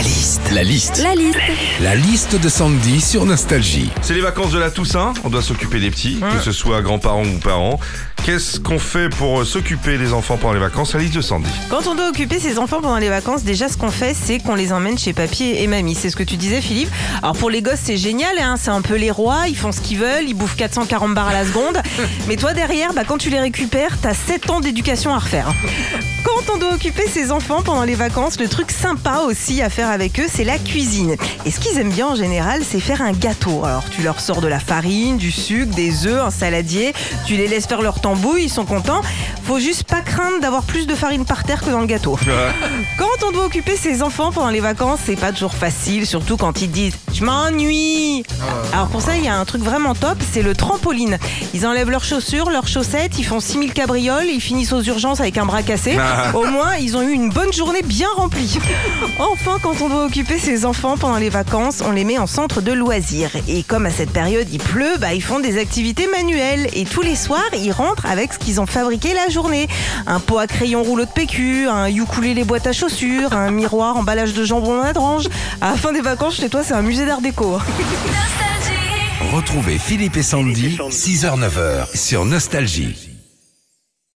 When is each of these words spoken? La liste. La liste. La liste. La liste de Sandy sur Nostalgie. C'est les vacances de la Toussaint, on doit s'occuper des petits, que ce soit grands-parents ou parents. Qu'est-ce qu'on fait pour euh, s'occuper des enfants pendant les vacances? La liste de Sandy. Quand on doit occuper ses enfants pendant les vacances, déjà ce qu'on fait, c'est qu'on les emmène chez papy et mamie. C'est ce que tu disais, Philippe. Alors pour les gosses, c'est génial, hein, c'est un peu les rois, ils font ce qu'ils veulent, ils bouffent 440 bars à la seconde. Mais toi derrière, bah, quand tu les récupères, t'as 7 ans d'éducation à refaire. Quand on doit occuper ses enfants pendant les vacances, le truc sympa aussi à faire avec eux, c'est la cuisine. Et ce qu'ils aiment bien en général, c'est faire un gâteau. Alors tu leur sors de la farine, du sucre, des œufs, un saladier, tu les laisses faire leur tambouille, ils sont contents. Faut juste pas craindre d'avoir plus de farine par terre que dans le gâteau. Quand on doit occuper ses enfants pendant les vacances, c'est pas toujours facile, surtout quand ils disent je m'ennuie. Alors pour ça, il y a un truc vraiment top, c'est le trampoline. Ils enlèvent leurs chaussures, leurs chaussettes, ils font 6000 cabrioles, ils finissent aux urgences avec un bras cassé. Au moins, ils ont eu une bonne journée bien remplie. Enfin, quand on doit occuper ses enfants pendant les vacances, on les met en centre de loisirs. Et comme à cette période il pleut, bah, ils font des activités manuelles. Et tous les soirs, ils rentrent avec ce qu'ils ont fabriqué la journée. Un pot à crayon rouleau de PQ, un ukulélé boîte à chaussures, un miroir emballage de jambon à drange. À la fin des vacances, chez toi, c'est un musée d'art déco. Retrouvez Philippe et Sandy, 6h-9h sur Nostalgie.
La 0.00 0.06
liste. 0.06 0.40
La 0.54 0.62
liste. 0.62 1.02
La 1.02 1.14
liste. 1.14 1.38
La 1.82 1.94
liste 1.94 2.40
de 2.40 2.48
Sandy 2.48 3.02
sur 3.02 3.26
Nostalgie. 3.26 3.90
C'est 4.00 4.14
les 4.14 4.22
vacances 4.22 4.50
de 4.50 4.58
la 4.58 4.70
Toussaint, 4.70 5.12
on 5.24 5.28
doit 5.28 5.42
s'occuper 5.42 5.78
des 5.78 5.90
petits, 5.90 6.18
que 6.20 6.42
ce 6.42 6.52
soit 6.52 6.80
grands-parents 6.80 7.26
ou 7.26 7.38
parents. 7.38 7.78
Qu'est-ce 8.24 8.60
qu'on 8.60 8.78
fait 8.78 9.10
pour 9.10 9.40
euh, 9.40 9.44
s'occuper 9.44 9.98
des 9.98 10.12
enfants 10.12 10.38
pendant 10.38 10.54
les 10.54 10.60
vacances? 10.60 10.94
La 10.94 11.00
liste 11.00 11.14
de 11.14 11.20
Sandy. 11.20 11.50
Quand 11.68 11.86
on 11.86 11.94
doit 11.94 12.08
occuper 12.08 12.38
ses 12.38 12.58
enfants 12.58 12.80
pendant 12.80 12.98
les 12.98 13.08
vacances, 13.08 13.44
déjà 13.44 13.68
ce 13.68 13.76
qu'on 13.76 13.90
fait, 13.90 14.14
c'est 14.14 14.38
qu'on 14.38 14.54
les 14.54 14.72
emmène 14.72 14.98
chez 14.98 15.12
papy 15.12 15.54
et 15.56 15.66
mamie. 15.66 15.94
C'est 15.94 16.10
ce 16.10 16.16
que 16.16 16.22
tu 16.22 16.36
disais, 16.36 16.60
Philippe. 16.60 16.90
Alors 17.22 17.36
pour 17.36 17.50
les 17.50 17.60
gosses, 17.60 17.80
c'est 17.82 17.96
génial, 17.96 18.38
hein, 18.38 18.56
c'est 18.58 18.70
un 18.70 18.82
peu 18.82 18.96
les 18.96 19.10
rois, 19.10 19.48
ils 19.48 19.56
font 19.56 19.72
ce 19.72 19.80
qu'ils 19.80 19.98
veulent, 19.98 20.28
ils 20.28 20.34
bouffent 20.34 20.56
440 20.56 21.14
bars 21.14 21.28
à 21.28 21.32
la 21.34 21.44
seconde. 21.44 21.80
Mais 22.28 22.36
toi 22.36 22.52
derrière, 22.54 22.92
bah, 22.94 23.02
quand 23.06 23.18
tu 23.18 23.30
les 23.30 23.40
récupères, 23.40 23.98
t'as 24.00 24.14
7 24.14 24.48
ans 24.50 24.60
d'éducation 24.60 25.14
à 25.14 25.18
refaire. 25.18 25.52
Quand 26.24 26.39
on 26.54 26.58
doit 26.58 26.74
occuper 26.74 27.06
ses 27.06 27.32
enfants 27.32 27.62
pendant 27.62 27.84
les 27.84 27.94
vacances, 27.94 28.38
le 28.40 28.48
truc 28.48 28.70
sympa 28.70 29.22
aussi 29.26 29.62
à 29.62 29.70
faire 29.70 29.88
avec 29.88 30.18
eux, 30.20 30.26
c'est 30.28 30.44
la 30.44 30.58
cuisine. 30.58 31.16
Et 31.44 31.50
ce 31.50 31.60
qu'ils 31.60 31.78
aiment 31.78 31.90
bien 31.90 32.08
en 32.08 32.14
général, 32.14 32.62
c'est 32.68 32.80
faire 32.80 33.02
un 33.02 33.12
gâteau. 33.12 33.64
Alors 33.64 33.84
tu 33.90 34.02
leur 34.02 34.20
sors 34.20 34.40
de 34.40 34.48
la 34.48 34.58
farine, 34.58 35.16
du 35.16 35.30
sucre, 35.30 35.74
des 35.74 36.06
œufs, 36.06 36.20
un 36.20 36.30
saladier, 36.30 36.92
tu 37.26 37.36
les 37.36 37.48
laisses 37.48 37.66
faire 37.66 37.82
leur 37.82 38.00
tambouille, 38.00 38.44
ils 38.44 38.50
sont 38.50 38.64
contents. 38.64 39.02
Faut 39.44 39.58
juste 39.58 39.84
pas 39.84 40.00
craindre 40.00 40.40
d'avoir 40.40 40.62
plus 40.62 40.86
de 40.86 40.94
farine 40.94 41.24
par 41.24 41.44
terre 41.44 41.60
que 41.60 41.70
dans 41.70 41.80
le 41.80 41.86
gâteau. 41.86 42.18
Quand 42.98 43.26
on 43.26 43.32
doit 43.32 43.46
occuper 43.46 43.76
ses 43.76 44.02
enfants 44.02 44.32
pendant 44.32 44.50
les 44.50 44.60
vacances, 44.60 45.00
c'est 45.04 45.16
pas 45.16 45.32
toujours 45.32 45.54
facile, 45.54 46.06
surtout 46.06 46.36
quand 46.36 46.62
ils 46.62 46.70
disent 46.70 46.94
je 47.12 47.24
m'ennuie. 47.24 48.24
Alors 48.72 48.88
pour 48.88 49.02
ça, 49.02 49.16
il 49.16 49.24
y 49.24 49.28
a 49.28 49.36
un 49.36 49.44
truc 49.44 49.62
vraiment 49.62 49.94
top, 49.94 50.18
c'est 50.32 50.42
le 50.42 50.54
trampoline. 50.54 51.18
Ils 51.54 51.66
enlèvent 51.66 51.90
leurs 51.90 52.04
chaussures, 52.04 52.50
leurs 52.50 52.68
chaussettes, 52.68 53.18
ils 53.18 53.24
font 53.24 53.40
6000 53.40 53.72
cabrioles, 53.72 54.26
ils 54.26 54.40
finissent 54.40 54.72
aux 54.72 54.82
urgences 54.82 55.20
avec 55.20 55.38
un 55.38 55.46
bras 55.46 55.62
cassé. 55.62 55.96
Au 56.40 56.46
moins, 56.46 56.76
ils 56.76 56.96
ont 56.96 57.02
eu 57.02 57.12
une 57.12 57.28
bonne 57.28 57.52
journée 57.52 57.82
bien 57.82 58.08
remplie. 58.16 58.56
Enfin, 59.18 59.58
quand 59.62 59.82
on 59.82 59.90
doit 59.90 60.06
occuper 60.06 60.38
ses 60.38 60.64
enfants 60.64 60.96
pendant 60.96 61.18
les 61.18 61.28
vacances, 61.28 61.82
on 61.84 61.90
les 61.90 62.02
met 62.02 62.16
en 62.16 62.26
centre 62.26 62.62
de 62.62 62.72
loisirs. 62.72 63.30
Et 63.46 63.62
comme 63.62 63.84
à 63.84 63.90
cette 63.90 64.10
période 64.10 64.46
il 64.50 64.58
pleut, 64.58 64.96
bah, 64.98 65.12
ils 65.12 65.22
font 65.22 65.38
des 65.38 65.58
activités 65.58 66.06
manuelles. 66.06 66.68
Et 66.72 66.86
tous 66.86 67.02
les 67.02 67.14
soirs, 67.14 67.50
ils 67.52 67.72
rentrent 67.72 68.06
avec 68.06 68.32
ce 68.32 68.38
qu'ils 68.38 68.58
ont 68.58 68.64
fabriqué 68.64 69.12
la 69.12 69.28
journée. 69.28 69.68
Un 70.06 70.18
pot 70.18 70.38
à 70.38 70.46
crayon 70.46 70.82
rouleau 70.82 71.04
de 71.04 71.10
PQ, 71.10 71.68
un 71.68 71.88
ukulélé 71.88 72.44
boîte 72.44 72.66
à 72.66 72.72
chaussures, 72.72 73.34
un 73.34 73.50
miroir 73.50 73.98
emballage 73.98 74.32
de 74.32 74.42
jambon 74.42 74.80
à 74.80 74.94
drange. 74.94 75.28
À 75.60 75.72
la 75.72 75.76
fin 75.76 75.92
des 75.92 76.00
vacances, 76.00 76.36
chez 76.36 76.48
toi, 76.48 76.62
c'est 76.64 76.72
un 76.72 76.80
musée 76.80 77.04
d'art 77.04 77.20
déco. 77.20 77.58
Retrouvez 79.34 79.76
Philippe 79.76 80.16
et 80.16 80.22
Sandy, 80.22 80.78
6h-9h 80.88 81.94
sur 81.94 82.24
Nostalgie. 82.24 83.09